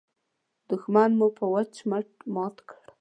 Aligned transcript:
دوښمن 0.69 1.11
مو 1.19 1.27
په 1.37 1.45
وچ 1.53 1.73
مټ 1.89 2.07
مات 2.33 2.57
کړ. 2.69 2.81